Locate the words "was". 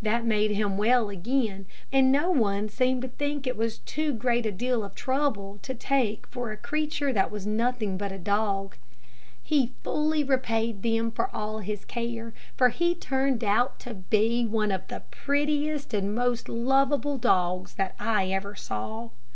3.54-3.82, 7.30-7.46